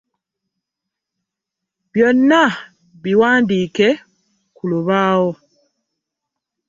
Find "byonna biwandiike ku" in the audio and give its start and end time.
1.91-4.63